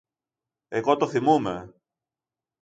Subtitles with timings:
[0.67, 1.73] Εγώ το θυμούμαι!